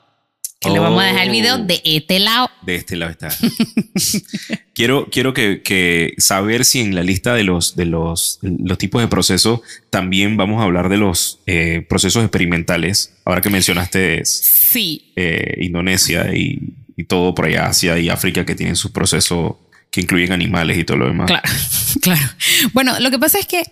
[0.64, 1.60] Que le vamos a dejar el video Oh.
[1.60, 2.50] de este lado.
[2.62, 3.30] De este lado está.
[4.74, 9.02] quiero quiero que, que saber si en la lista de los, de los, los tipos
[9.02, 13.14] de procesos también vamos a hablar de los eh, procesos experimentales.
[13.26, 18.56] Ahora que mencionaste Sí, eh, Indonesia y, y todo por allá, Asia y África que
[18.56, 19.54] tienen sus procesos
[19.92, 21.28] que incluyen animales y todo lo demás.
[21.28, 21.48] Claro,
[22.02, 22.30] claro.
[22.74, 23.64] Bueno, lo que pasa es que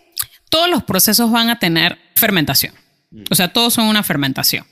[0.50, 2.74] todos los procesos van a tener fermentación.
[3.30, 4.66] O sea, todos son una fermentación.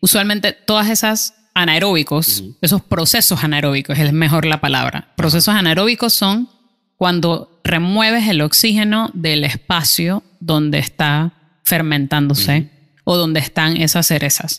[0.00, 5.12] Usualmente todas esas anaeróbicos, esos procesos anaeróbicos, es mejor la palabra.
[5.16, 6.48] Procesos anaeróbicos son
[6.96, 11.32] cuando remueves el oxígeno del espacio donde está
[11.64, 12.70] fermentándose
[13.04, 14.58] o donde están esas cerezas.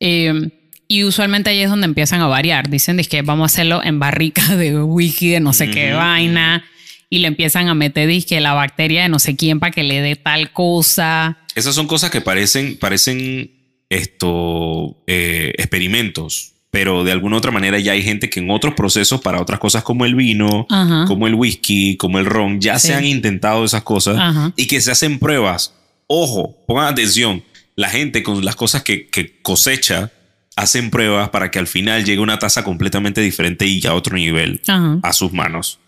[0.00, 0.50] Eh,
[0.88, 2.68] y usualmente ahí es donde empiezan a variar.
[2.68, 6.64] Dicen que vamos a hacerlo en barrica de whisky, de no sé qué vaina.
[7.08, 10.00] Y le empiezan a meter disque la bacteria de no sé quién para que le
[10.00, 11.38] dé tal cosa.
[11.54, 13.50] Esas son cosas que parecen, parecen
[13.90, 16.52] esto, eh, experimentos.
[16.70, 19.82] Pero de alguna otra manera ya hay gente que en otros procesos para otras cosas
[19.82, 20.66] como el vino,
[21.06, 24.90] como el whisky, como el ron, ya se han intentado esas cosas y que se
[24.90, 25.72] hacen pruebas.
[26.06, 27.42] Ojo, pongan atención.
[27.76, 30.12] La gente con las cosas que, que cosecha
[30.56, 34.60] hacen pruebas para que al final llegue una taza completamente diferente y a otro nivel
[35.02, 35.78] a sus manos.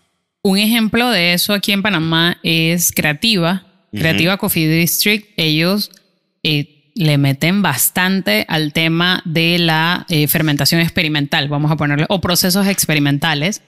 [0.41, 5.27] Un ejemplo de eso aquí en Panamá es Creativa, Creativa Coffee District.
[5.35, 5.91] Ellos
[6.43, 12.19] eh, le meten bastante al tema de la eh, fermentación experimental, vamos a ponerle, o
[12.19, 13.61] procesos experimentales.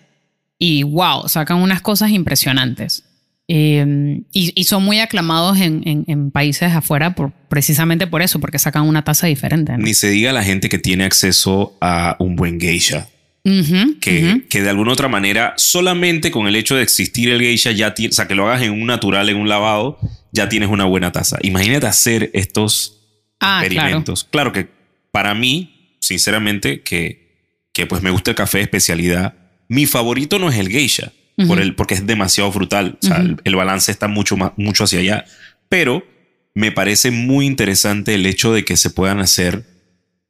[0.59, 3.05] Y wow, sacan unas cosas impresionantes.
[3.47, 9.03] Em, y, son muy aclamados en, países afuera por, precisamente por eso, porque sacan una
[9.03, 9.77] tasa diferente.
[9.77, 13.07] Ni se diga la gente que tiene acceso a un buen geisha.
[13.43, 17.95] que, que, de alguna otra manera, solamente con el hecho de existir el geisha, ya
[17.97, 19.99] o sea, que lo hagas en un natural, en un lavado,
[20.33, 21.37] ya tienes una buena taza.
[21.41, 23.00] Imagínate hacer estos
[23.41, 24.23] ah, experimentos.
[24.23, 24.53] Claro.
[24.53, 24.69] que
[25.11, 27.35] para mí, sinceramente, que,
[27.73, 29.33] que pues me gusta el café de especialidad,
[29.67, 31.11] mi favorito no es el geisha
[31.47, 32.97] por el, porque es demasiado frutal.
[33.01, 35.25] O sea, el, balance está mucho, más, mucho hacia allá.
[35.69, 36.05] Pero
[36.53, 39.65] me parece muy interesante el hecho de que se puedan hacer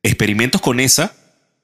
[0.04, 1.14] experimentos con esa,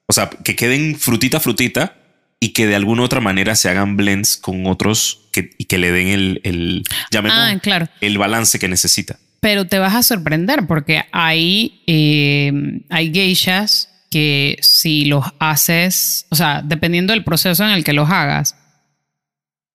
[0.07, 1.95] o sea, que queden frutita frutita
[2.39, 5.91] y que de alguna otra manera se hagan blends con otros que, y que le
[5.91, 6.83] den el, el
[7.31, 7.89] ah, claro.
[8.01, 9.17] el balance que necesita.
[9.39, 12.51] Pero te vas a sorprender porque hay, eh,
[12.89, 18.09] hay geishas que si los haces, o sea, dependiendo del proceso en el que los
[18.09, 18.55] hagas,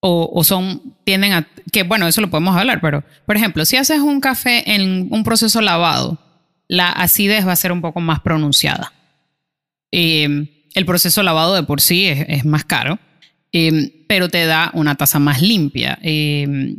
[0.04, 4.00] o, son, tienden a, que bueno, eso lo podemos hablar, pero por ejemplo, si haces
[4.00, 6.18] un café en un proceso lavado,
[6.66, 8.92] la acidez va a ser un poco más pronunciada.
[9.92, 12.98] Eh, el proceso lavado de por sí es, más caro,
[13.52, 16.74] eh, pero te da una taza más limpia, eh,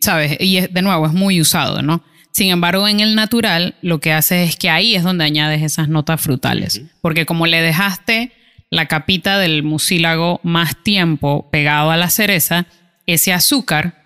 [0.00, 0.36] ¿sabes?
[0.40, 2.02] Y de nuevo, es muy usado, ¿no?
[2.32, 5.88] Sin embargo, en el natural, lo que hace es que ahí es donde añades esas
[5.88, 8.30] notas frutales, porque como le dejaste
[8.70, 12.66] la capita del mucílago más tiempo pegado a la cereza,
[13.06, 14.04] ese azúcar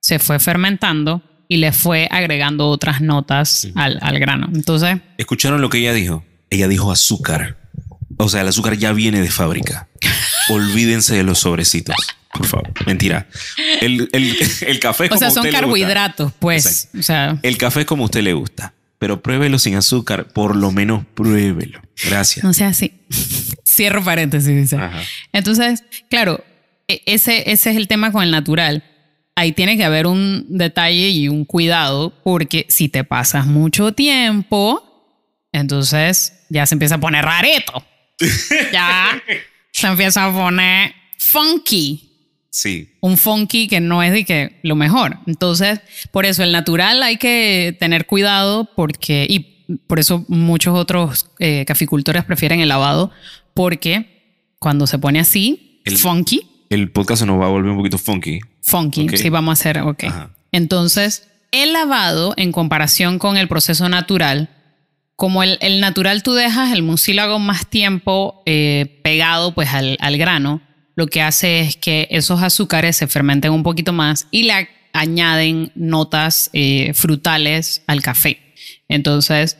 [0.00, 4.48] se fue fermentando y le fue agregando otras notas al, grano.
[4.54, 4.98] Entonces...
[5.18, 6.24] ¿Escucharon lo que ella dijo?
[6.48, 7.57] Ella dijo azúcar.
[8.18, 9.88] O sea, el azúcar ya viene de fábrica.
[10.50, 11.96] Olvídense de los sobrecitos.
[12.32, 12.72] Por favor.
[12.86, 13.26] Mentira.
[13.80, 14.08] El,
[14.80, 16.88] café es como O sea, son carbohidratos, pues.
[16.98, 18.74] O sea, el café es como a usted le gusta.
[18.98, 20.26] Pero pruébelo sin azúcar.
[20.28, 21.80] Por lo menos pruébelo.
[22.04, 22.44] Gracias.
[22.44, 22.92] No sea así.
[23.64, 24.74] Cierro paréntesis.
[25.32, 26.44] Entonces, claro,
[26.88, 28.82] e, ese, ese es el tema con el natural.
[29.36, 34.82] Ahí tiene que haber un detalle y un cuidado porque si te pasas mucho tiempo,
[35.52, 37.84] entonces ya se empieza a poner rareto.
[38.72, 39.22] Ya
[39.72, 42.04] se empieza a poner funky.
[42.50, 42.90] Sí.
[43.00, 45.18] Un funky que no es de que lo mejor.
[45.26, 51.30] Entonces, por eso el natural hay que tener cuidado porque, y por eso muchos otros
[51.38, 53.10] eh, caficultores prefieren el lavado,
[53.54, 56.42] porque cuando se pone así, el, funky.
[56.70, 58.40] El podcast nos va a volver un poquito funky.
[58.62, 60.04] Funky, sí, vamos a hacer, ok.
[60.52, 64.50] Entonces, el lavado en comparación con el proceso natural,
[65.18, 70.62] como el, natural tú dejas el mucílago más tiempo eh, pegado pues al, grano,
[70.94, 75.72] lo que hace es que esos azúcares se fermenten un poquito más y le añaden
[75.74, 78.38] notas eh, frutales al café.
[78.88, 79.58] Entonces,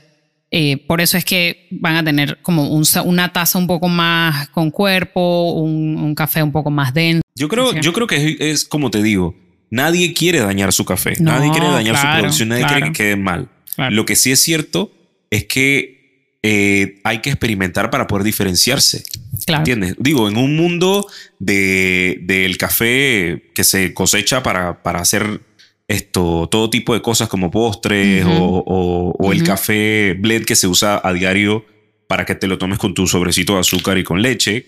[0.52, 4.70] eh, por eso es que van a tener como una taza un poco más con
[4.70, 7.22] cuerpo, un, café un poco más denso.
[7.34, 9.34] Yo creo, yo creo que es, como te digo,
[9.72, 13.48] nadie quiere dañar su café, nadie quiere dañar su producción, nadie quiere que quede mal.
[13.90, 14.92] Lo que sí es cierto
[15.30, 15.98] es que
[16.42, 19.02] eh, hay que experimentar para poder diferenciarse.
[19.46, 19.96] ¿Entiendes?
[19.98, 21.06] Digo, en un mundo
[21.38, 25.40] de, del café que se cosecha para, para hacer
[25.88, 31.12] esto, todo tipo de cosas como postres o, el café blend que se usa a
[31.12, 31.64] diario
[32.06, 34.66] para que te lo tomes con tu sobrecito de azúcar y con leche,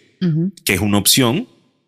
[0.64, 1.46] que es una opción,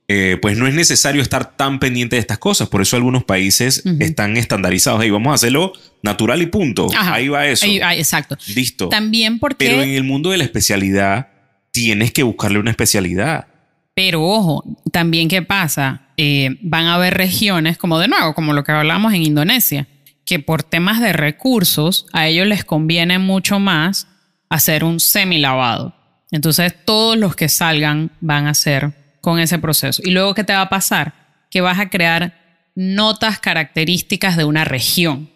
[0.09, 2.69] eh, pues no es necesario estar tan pendiente de estas cosas.
[2.69, 5.05] Por eso algunos países están estandarizados.
[5.05, 6.89] y vamos a hacerlo natural y punto.
[6.99, 7.67] Ahí va eso.
[7.67, 8.37] exacto.
[8.55, 8.89] Listo.
[8.89, 9.67] También porque...
[9.67, 11.29] Pero en el mundo de la especialidad,
[11.71, 13.47] tienes que buscarle una especialidad.
[13.95, 18.65] Pero ojo, también qué pasa, Eh, van a haber regiones, como de nuevo, como lo
[18.65, 19.89] que hablamos en Indonesia,
[20.27, 24.07] que por temas de recursos a ellos les conviene mucho más
[24.51, 25.95] hacer un semilavado.
[26.31, 30.03] Entonces todos los que salgan van a hacer con ese proceso.
[30.05, 31.15] Y luego, ¿qué te va a pasar?
[31.51, 32.39] Que vas a crear
[32.75, 35.31] notas características de una región.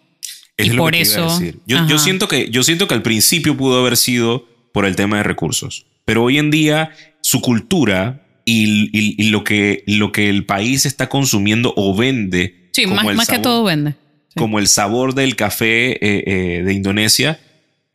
[0.57, 1.59] Es Y lo por que te iba a eso- decir.
[1.65, 5.23] Yo, siento que, yo siento que al principio pudo haber sido por el tema de
[5.23, 10.45] recursos, pero hoy en día su cultura y, y- y lo, que, lo que el
[10.45, 13.91] país está consumiendo o vende Sí, como más, el más que sabor- todo vende.
[13.91, 14.35] Sí.
[14.35, 17.39] como el sabor del café eh, eh, de Indonesia,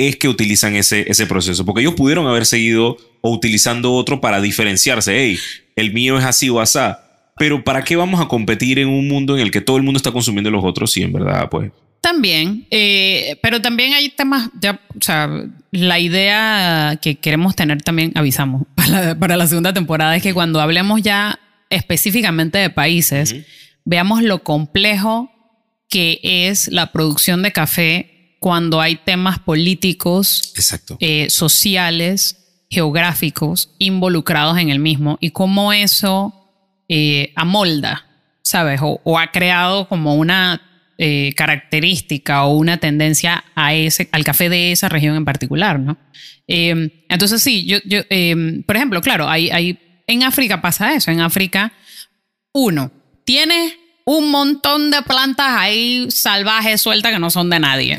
[0.09, 1.65] es que utilizan ese, ese proceso.
[1.65, 5.17] Porque ellos pudieron haber seguido o utilizando otro para diferenciarse.
[5.17, 5.38] Hey,
[5.77, 7.03] el mío es así o asá.
[7.37, 9.97] Pero ¿para qué vamos a competir en un mundo en el que todo el mundo
[9.97, 10.93] está consumiendo los otros?
[10.93, 11.71] Sí, en verdad, pues.
[12.01, 15.31] También, eh, pero también hay temas, ya, o sea,
[15.71, 20.35] la idea que queremos tener también, avisamos, para la, para la segunda temporada es que
[20.35, 21.38] cuando hablemos ya
[21.71, 23.37] específicamente de países,
[23.85, 25.31] veamos lo complejo
[25.88, 28.12] que es la producción de café
[28.42, 30.96] cuando hay temas políticos, Exacto.
[30.98, 36.35] eh, sociales, geográficos involucrados en el mismo y cómo eso
[36.88, 38.05] eh, amolda,
[38.42, 38.81] ¿sabes?
[38.83, 40.61] O, o ha creado como una
[40.98, 45.96] eh, característica o una tendencia a ese, al café de esa región en particular, ¿no?
[46.48, 49.78] Eh, entonces sí, yo, yo eh, por ejemplo, claro, hay, hay,
[50.09, 51.72] en África pasa eso, en África,
[52.52, 52.90] uno,
[53.24, 53.74] tienes
[54.05, 57.99] un montón de plantas ahí salvajes sueltas que no son de nadie.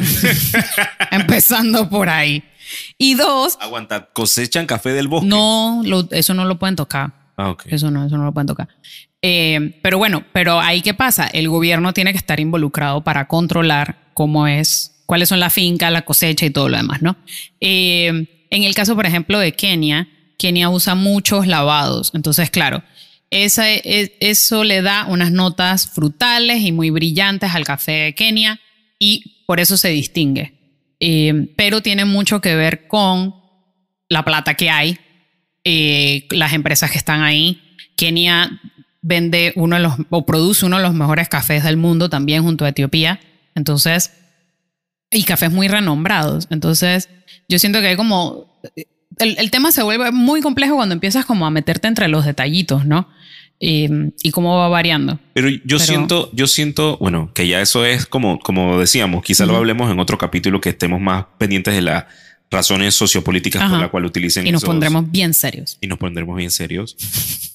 [1.12, 2.44] Empezando por ahí.
[2.98, 5.28] Y dos, Aguanta, cosechan café del bosque.
[5.28, 7.12] no, lo- eso no lo pueden tocar.
[7.38, 7.64] Ah, ok.
[7.68, 8.68] Eso no, eso no lo pueden tocar.
[9.22, 11.28] Eh, pero bueno, pero ahí qué pasa?
[11.28, 16.04] El gobierno tiene que estar involucrado para controlar cómo es, cuáles son las fincas, la
[16.04, 17.16] cosecha y todo lo demás, ¿no?
[17.60, 22.12] Eh, en el caso, por ejemplo, de Kenia, Kenia usa muchos lavados.
[22.14, 22.84] Entonces, claro,
[23.34, 28.60] esa, es- eso le da unas notas frutales y muy brillantes al café de Kenia
[29.00, 30.54] y por eso se distingue.
[31.00, 33.36] Eh, pero tiene mucho que ver con
[34.10, 34.98] la plata que hay,
[35.64, 37.62] eh, las empresas que están ahí.
[37.96, 38.62] Kenia
[39.02, 42.64] vende uno de los, o produce uno de los mejores cafés del mundo también junto
[42.66, 43.20] a Etiopía.
[43.56, 44.14] Entonces,
[45.12, 46.48] y cafés muy renombrados.
[46.50, 47.10] Entonces,
[47.50, 48.60] yo siento que hay como...
[49.20, 52.86] El, el tema se vuelve muy complejo cuando empiezas como a meterte entre los detallitos,
[52.86, 53.08] ¿no?
[53.60, 55.20] Eh, y cómo va variando.
[55.34, 59.46] Pero yo Pero- siento, yo siento, bueno, que ya eso es como, como decíamos, quizá
[59.46, 59.60] lo Ujú.
[59.60, 62.06] hablemos en otro capítulo que estemos más pendientes de las
[62.52, 63.82] razones sociopolíticas por Ajá.
[63.82, 65.78] la cual utilicen Y nos esos- pondremos bien serios.
[65.82, 66.98] y nos pondremos bien serios.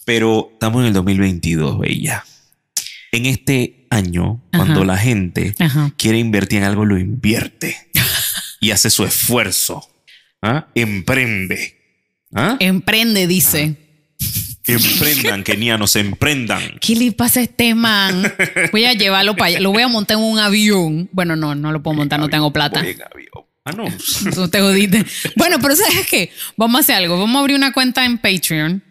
[0.07, 2.25] Pero estamos en el 2022, bella.
[3.13, 4.85] En este año, cuando Ajá.
[4.87, 5.93] la gente Ajá.
[5.99, 7.77] quiere invertir en algo, lo invierte
[8.61, 9.87] y hace su esfuerzo.
[10.41, 10.69] ¿Ah?
[10.75, 11.75] Emprende.
[12.35, 12.57] ¿Ah?
[12.61, 13.77] Emprende, dice.
[14.69, 16.79] Emprendan, kenianos, emprendan.
[16.81, 18.33] ¿Qué le pasa a este man?
[18.73, 19.61] Voy a llevarlo para allá.
[19.61, 21.09] Lo voy a montar en un avión.
[21.13, 22.81] Bueno, no, no lo puedo montar, no tengo plata.
[22.81, 23.85] Oye, Gaby, oh, Ah, no.
[24.35, 25.05] Tú te jodiste.
[25.37, 26.31] Bueno, pero ¿sabes qué?
[26.57, 27.19] Vamos a hacer algo.
[27.19, 28.83] Vamos a abrir una cuenta en Patreon.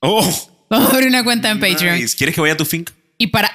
[0.00, 0.22] Oh,
[0.68, 1.98] Vamos a abrir una cuenta en Patreon.
[2.16, 2.92] ¿Quieres que vaya a tu finca?
[3.16, 3.50] Y para.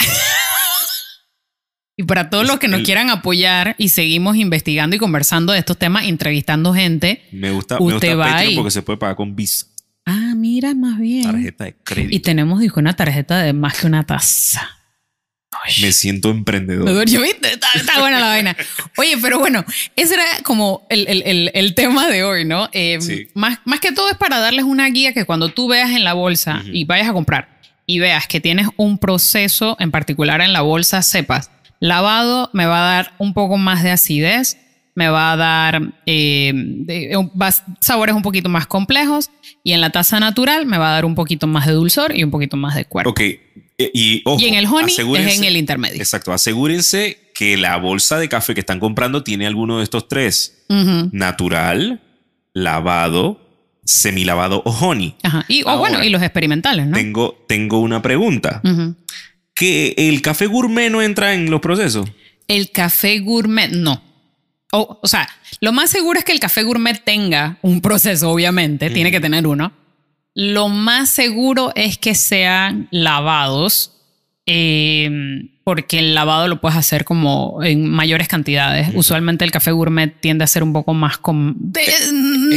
[1.98, 5.60] y para todos los que nos El- quieran apoyar y seguimos investigando y conversando de
[5.60, 7.24] estos temas, entrevistando gente.
[7.32, 8.56] Me gusta, me Usted gusta va Patreon ahí.
[8.56, 9.66] porque se puede pagar con Visa,
[10.10, 11.24] Ah, mira, más bien.
[11.24, 12.26] tarjeta de Y crédito.
[12.26, 14.68] tenemos, dijo, una tarjeta de más que una taza.
[15.52, 15.74] Ay.
[15.82, 17.06] Me siento emprendedor.
[17.06, 17.54] ¿viste?
[17.54, 18.56] Está, está buena la vaina.
[18.98, 22.70] Oye, pero bueno, ese era como el, el- el- el tema de hoy, ¿no?
[22.72, 23.28] Eh, Sí.
[23.34, 26.14] más, más que todo es para darles una guía que cuando tú veas en la
[26.14, 30.62] bolsa y vayas a comprar y veas que tienes un proceso en particular en la
[30.62, 34.58] bolsa, sepas, lavado me va a dar un poco más de acidez,
[35.00, 39.30] me va a dar eh, de- un- va- sabores un poquito más complejos
[39.64, 42.24] y en la taza natural me va a dar un poquito más de dulzor y
[42.24, 43.12] un poquito más de cuerpo.
[43.12, 43.22] Ok.
[43.22, 43.40] eh,
[43.94, 45.96] Y, ojo, y en el honey es en el intermedio.
[45.98, 46.34] Exacto.
[46.34, 51.10] Asegúrense que la bolsa de café que están comprando tiene alguno de estos tres: Ujú.
[51.14, 52.02] natural,
[52.54, 53.40] lavado,
[53.86, 55.16] semilavado o honey.
[55.24, 55.46] Ajá.
[55.48, 56.98] Y, o Ahora, bueno, y los experimentales, ¿no?
[56.98, 58.62] Tengo, tengo una pregunta.
[59.56, 62.10] ¿Que el café gourmet no entra en los procesos?
[62.50, 64.02] El café gourmet, no.
[64.72, 65.28] O, o sea,
[65.62, 69.48] lo más seguro es que el café gourmet tenga un proceso, obviamente, tiene que tener
[69.48, 69.72] uno.
[70.36, 73.94] Lo más seguro es que sean lavados,
[74.46, 75.10] eh,
[75.64, 78.90] porque el lavado lo puedes hacer como en mayores cantidades.
[78.96, 81.18] Usualmente el café gourmet tiende a ser un poco más...
[81.18, 81.82] com- de-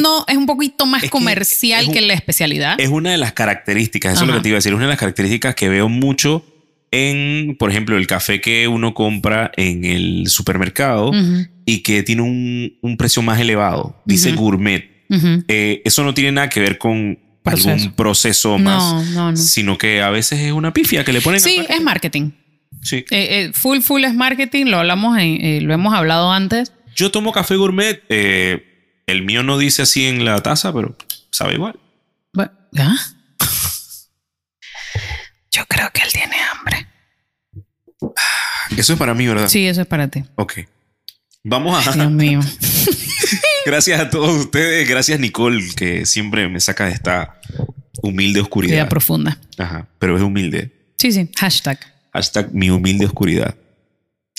[0.01, 2.81] no, es un poquito más es que comercial es un- que la especialidad.
[2.81, 4.41] Es una de las características, eso es lo Ajá.
[4.41, 6.45] que te iba a decir, es una de las características que veo mucho
[6.91, 12.23] en, por ejemplo, el café que uno compra en el supermercado Ujú, y que tiene
[12.23, 14.01] un, un precio más elevado.
[14.05, 14.91] Dice gourmet.
[15.49, 17.71] Eh, eso no tiene nada que ver con Proceso.
[17.71, 19.37] algún proceso más, No, no, no.
[19.37, 21.41] sino que a veces es una pifia que le ponen.
[21.41, 21.75] Sí, marketing.
[21.77, 22.31] es marketing.
[22.83, 22.97] Sí.
[22.97, 24.67] Eh, eh, full, full es marketing.
[24.67, 26.73] Lo hablamos, en- eh, lo hemos hablado antes.
[26.97, 28.03] Yo tomo café gourmet.
[28.09, 28.69] eh,
[29.07, 30.97] el mío no dice así en la taza, pero
[31.31, 31.79] sabe igual.
[32.79, 32.97] ¿Ah?
[35.51, 36.87] Yo creo que él tiene hambre.
[38.77, 39.49] Eso es para mí, ¿verdad?
[39.49, 40.25] Sí, eso es para ti.
[40.37, 40.61] Ok.
[41.45, 41.93] Vamos a.
[41.93, 42.41] Dios mío.
[43.67, 44.89] Gracias a todos ustedes.
[44.89, 47.41] Gracias, Nicole, que siempre me saca de esta
[48.03, 48.89] humilde Vida oscuridad.
[48.89, 49.39] profunda.
[49.59, 50.73] Ajá, pero es humilde.
[50.99, 51.29] Sí, sí.
[51.37, 51.79] Hashtag.
[52.13, 53.57] Hashtag mi humilde oscuridad.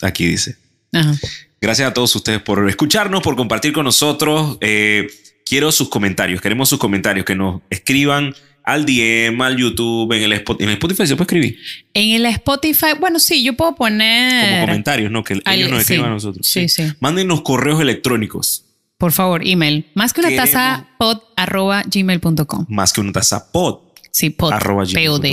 [0.01, 0.57] Aquí dice.
[0.91, 1.15] Ajá.
[1.61, 4.57] Gracias a todos ustedes por escucharnos, por compartir con nosotros.
[4.61, 5.07] Eh,
[5.45, 6.41] quiero sus comentarios.
[6.41, 10.73] Queremos sus comentarios que nos escriban al DM, al YouTube, en el, Spot- en el
[10.75, 11.57] Spotify se puede escribir
[11.93, 14.49] En el Spotify, bueno, sí, yo puedo poner.
[14.55, 15.23] como comentarios, ¿no?
[15.23, 16.09] Que al- ellos nos escriban sí.
[16.09, 16.47] a nosotros.
[16.47, 16.83] Sí, sí.
[16.99, 18.65] Mándenos correos electrónicos.
[18.97, 19.85] Por favor, email.
[19.95, 22.65] Más que una Queremos- taza pod arroba gmail.com.
[22.69, 23.79] Más que una taza pod.
[24.11, 24.53] Sí, pod.
[24.53, 25.25] Arroba POD.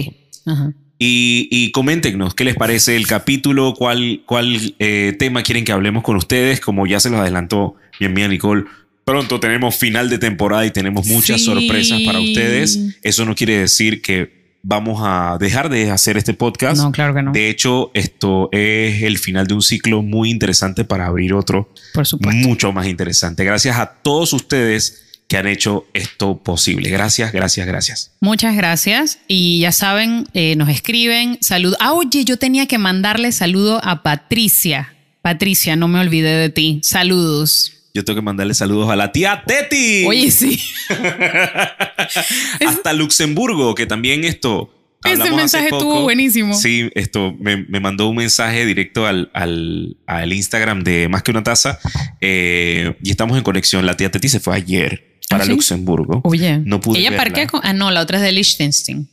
[0.47, 0.73] Ajá.
[0.99, 6.03] Y, y coméntenos qué les parece el capítulo, cuál, cuál eh, tema quieren que hablemos
[6.03, 6.61] con ustedes.
[6.61, 8.65] Como ya se los adelantó mi amiga Nicole,
[9.11, 11.47] pronto tenemos final de temporada y tenemos muchas Sí.
[11.47, 12.79] sorpresas para ustedes.
[13.03, 16.77] Eso no quiere decir que vamos a dejar de hacer este podcast.
[16.83, 17.33] No, claro que no.
[17.33, 22.07] De hecho, esto es el final de un ciclo muy interesante para abrir otro Por
[22.07, 22.47] supuesto.
[22.49, 23.45] mucho más interesante.
[23.45, 26.91] Gracias a todos ustedes que han hecho esto posible.
[26.91, 28.13] Gracias, gracias, gracias.
[28.21, 29.19] Muchas gracias.
[29.29, 31.39] Y ya saben, eh, nos escriben.
[31.41, 31.75] Salud.
[31.81, 34.93] Ah, oye, yo tenía que mandarle saludo a Patricia.
[35.23, 36.81] Patricia, no me olvidé de ti.
[36.83, 37.73] Saludos.
[37.93, 40.05] Yo tengo que mandarle saludos a la tía Teti.
[40.07, 40.61] Oye, sí.
[42.67, 44.73] Hasta Luxemburgo, que también esto.
[45.05, 46.55] Ese mensaje estuvo buenísimo.
[46.55, 51.31] Sí, esto me, me mandó un mensaje directo al, al, al Instagram de Más que
[51.31, 51.79] una taza.
[52.21, 53.87] eh, y estamos en conexión.
[53.87, 55.53] La tía Teti se fue ayer para ¿Ah, sí?
[55.53, 56.21] Luxemburgo.
[56.25, 56.59] Oye.
[56.65, 57.61] No pude Ella parquea con.
[57.65, 59.09] Ah, no, la otra es de Liechtenstein.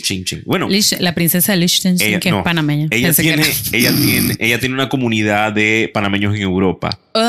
[0.00, 0.24] Chin.
[0.46, 0.68] Bueno,
[1.00, 2.88] la princesa de Liechtenstein, ella, que no, es panameña.
[2.90, 6.98] Ella tiene, ella, tiene, ella tiene una comunidad de panameños en Europa.
[7.14, 7.25] Ah.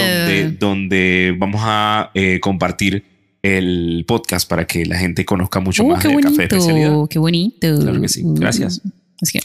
[0.00, 3.04] Donde, donde vamos a eh, compartir
[3.42, 6.44] el podcast para que la gente conozca mucho Uh, más qué de bonito, Café de
[6.56, 7.08] Especialidad.
[7.08, 7.78] qué bonito.
[7.80, 8.22] Claro que sí.
[8.24, 8.82] Gracias.
[9.22, 9.44] Así que,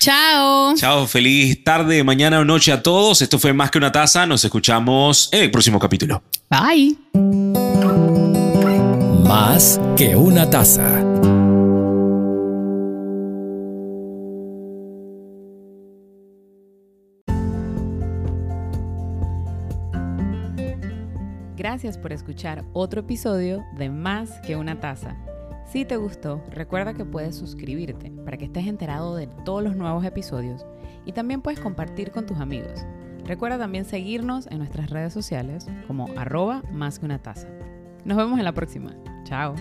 [0.00, 0.74] chao.
[0.76, 3.20] Chao, feliz tarde, mañana o noche a todos.
[3.22, 4.26] Esto fue Más que una taza.
[4.26, 6.22] Nos escuchamos en el próximo capítulo.
[6.50, 6.96] Bye.
[9.24, 11.05] Más que una taza.
[21.76, 25.14] Gracias por escuchar otro episodio de Más que una taza.
[25.70, 30.02] Si te gustó, recuerda que puedes suscribirte para que estés enterado de todos los nuevos
[30.06, 30.64] episodios
[31.04, 32.86] y también puedes compartir con tus amigos.
[33.26, 37.46] Recuerda también seguirnos en nuestras redes sociales como arroba más que una taza.
[38.06, 38.96] Nos vemos en la próxima.
[39.24, 39.54] Chao.